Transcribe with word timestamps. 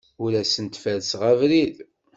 Ur 0.23 0.31
asen-ferrseɣ 0.41 1.21
abrid. 1.31 1.75